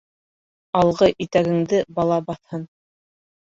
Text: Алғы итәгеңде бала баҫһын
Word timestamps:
Алғы 0.79 1.11
итәгеңде 1.27 1.85
бала 2.01 2.21
баҫһын 2.33 2.69